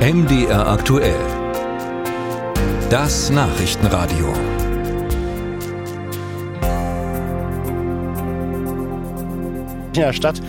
[0.00, 1.20] MDR aktuell.
[2.88, 4.32] Das Nachrichtenradio.
[9.88, 10.40] In der Stadt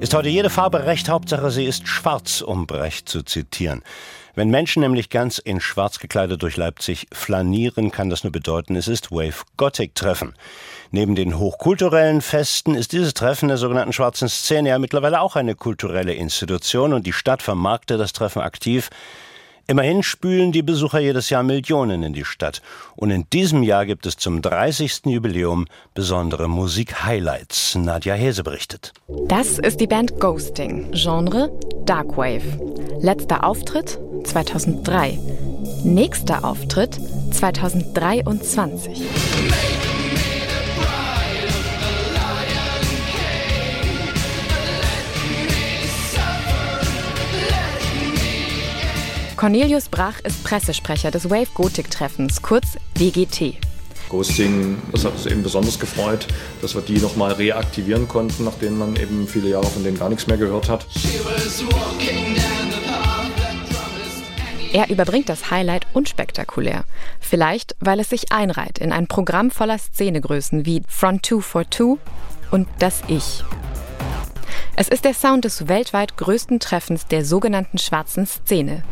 [0.00, 3.84] ist heute jede Farbe recht, Hauptsache sie ist schwarz, um Brecht zu zitieren.
[4.38, 8.86] Wenn Menschen nämlich ganz in schwarz gekleidet durch Leipzig flanieren, kann das nur bedeuten, es
[8.86, 10.32] ist Wave Gothic Treffen.
[10.92, 15.56] Neben den hochkulturellen Festen ist dieses Treffen der sogenannten schwarzen Szene ja mittlerweile auch eine
[15.56, 18.90] kulturelle Institution und die Stadt vermarktet das Treffen aktiv.
[19.66, 22.62] Immerhin spülen die Besucher jedes Jahr Millionen in die Stadt.
[22.94, 25.06] Und in diesem Jahr gibt es zum 30.
[25.06, 27.74] Jubiläum besondere Musik-Highlights.
[27.74, 28.92] Nadja Hese berichtet.
[29.26, 30.92] Das ist die Band Ghosting.
[30.92, 31.50] Genre
[31.84, 32.44] Darkwave.
[33.00, 35.18] Letzter Auftritt 2003.
[35.84, 37.00] Nächster Auftritt
[37.32, 39.02] 2023.
[49.36, 53.54] Cornelius Brach ist Pressesprecher des Wave Gothic Treffens, kurz WGT.
[54.08, 56.26] Ghosting, das hat uns eben besonders gefreut,
[56.60, 60.26] dass wir die nochmal reaktivieren konnten, nachdem man eben viele Jahre von denen gar nichts
[60.26, 60.86] mehr gehört hat.
[64.72, 66.84] Er überbringt das Highlight unspektakulär.
[67.20, 71.98] Vielleicht, weil es sich einreiht in ein Programm voller Szenegrößen wie Front 242
[72.50, 73.44] und Das Ich.
[74.76, 78.84] Es ist der Sound des weltweit größten Treffens der sogenannten schwarzen Szene.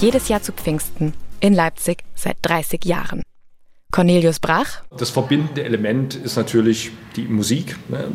[0.00, 3.22] Jedes Jahr zu Pfingsten in Leipzig seit 30 Jahren.
[3.92, 4.82] Cornelius Brach.
[4.96, 7.76] Das verbindende Element ist natürlich die Musik.
[7.88, 8.08] Ne?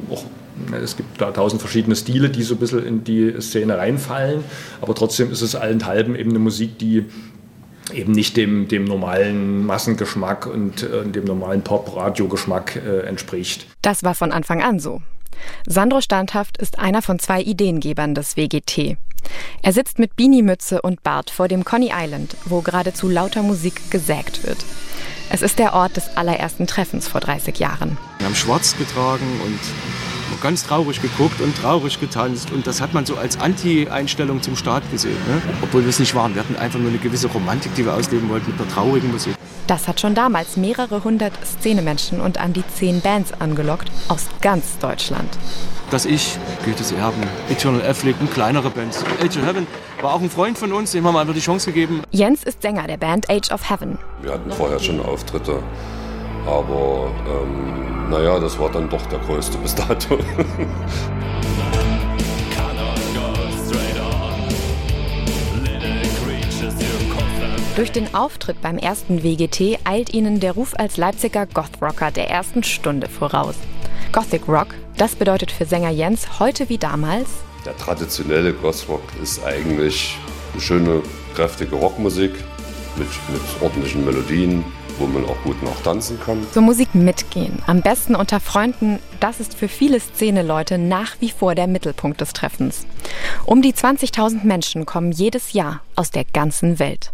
[0.70, 4.44] Ne, es gibt da tausend verschiedene Stile, die so ein bisschen in die Szene reinfallen.
[4.81, 7.05] Aber trotzdem ist es allenthalben eben eine Musik, die
[7.94, 13.67] eben nicht dem, dem normalen Massengeschmack und äh, dem normalen Pop-Radio-Geschmack äh, entspricht.
[13.81, 15.02] Das war von Anfang an so.
[15.67, 18.98] Sandro Standhaft ist einer von zwei Ideengebern des WGT.
[19.62, 24.44] Er sitzt mit Beanie-Mütze und Bart vor dem Coney Island, wo geradezu lauter Musik gesägt
[24.45, 24.58] wird.
[25.30, 27.98] Es ist der Ort des allerersten Treffens vor 30 Jahren.
[28.20, 29.60] Wir haben schwarz getragen und
[30.42, 32.52] ganz traurig geguckt und traurig getanzt.
[32.52, 35.17] Und das hat man so als Anti-Einstellung zum Staat gesehen.
[35.28, 35.42] Ne?
[35.61, 36.36] Obwohl wir es nicht waren.
[36.36, 39.36] Wir hatten einfach nur eine gewisse Romantik, die wir ausleben wollten mit der traurigen Musik.
[39.67, 44.78] Das hat schon damals mehrere hundert Szenemenschen und an die zehn Bands angelockt aus ganz
[44.80, 45.28] Deutschland.
[45.89, 49.04] Das Ich, Goethes Erben, Eternal Afflick und kleinere Bands.
[49.22, 49.67] Age of Heaven
[50.02, 52.02] war auch ein Freund von uns, dem haben wir einfach die Chance gegeben.
[52.11, 53.98] Jens ist Sänger der Band Age of Heaven.
[54.22, 55.61] Wir hatten vorher schon Auftritte,
[56.45, 60.17] aber ähm, naja, das war dann doch der größte bis dato.
[67.77, 72.64] Durch den Auftritt beim ersten WGT eilt ihnen der Ruf als Leipziger Gothrocker der ersten
[72.64, 73.54] Stunde voraus.
[74.11, 77.30] Gothic Rock, das bedeutet für Sänger Jens heute wie damals.
[77.67, 80.17] Der traditionelle Gothrock ist eigentlich
[80.54, 81.04] eine schöne,
[81.36, 82.32] kräftige Rockmusik
[82.95, 84.66] mit, mit ordentlichen Melodien,
[84.98, 86.48] wo man auch gut noch tanzen kann.
[86.52, 91.54] Zur Musik mitgehen, am besten unter Freunden, das ist für viele Szeneleute nach wie vor
[91.54, 92.87] der Mittelpunkt des Treffens.
[93.45, 97.11] Um die 20.000 Menschen kommen jedes Jahr aus der ganzen Welt.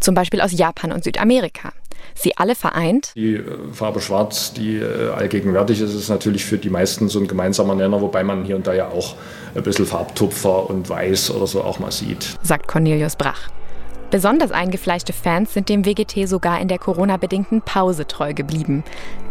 [0.00, 1.72] Zum Beispiel aus Japan und Südamerika.
[2.14, 3.12] Sie alle vereint.
[3.16, 3.42] Die äh,
[3.72, 8.00] Farbe Schwarz, die äh, allgegenwärtig ist, ist natürlich für die meisten so ein gemeinsamer Nenner,
[8.00, 9.16] wobei man hier und da ja auch
[9.54, 12.36] ein bisschen Farbtupfer und Weiß oder so auch mal sieht.
[12.42, 13.48] Sagt Cornelius Brach.
[14.10, 18.84] Besonders eingefleischte Fans sind dem WGT sogar in der Corona-bedingten Pause treu geblieben.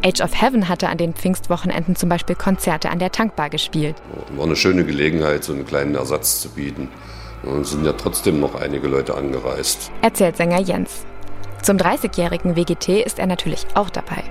[0.06, 3.96] Age of Heaven hatte an den Pfingstwochenenden zum Beispiel Konzerte an der Tankbar gespielt.
[4.36, 6.90] War eine schöne Gelegenheit, so einen kleinen Ersatz zu bieten.
[7.44, 9.92] Und sind ja trotzdem noch einige Leute angereist.
[10.02, 11.06] Erzählt Sänger Jens.
[11.62, 14.24] Zum 30-jährigen WGT ist er natürlich auch dabei.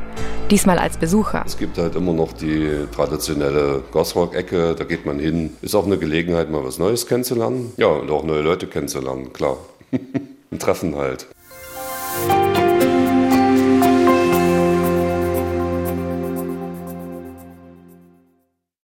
[0.50, 1.42] Diesmal als Besucher.
[1.46, 5.56] Es gibt halt immer noch die traditionelle Gothrock-Ecke, da geht man hin.
[5.62, 7.72] Ist auch eine Gelegenheit, mal was Neues kennenzulernen.
[7.78, 9.56] Ja, und auch neue Leute kennenzulernen, klar.
[10.50, 11.26] Ein Treffen halt.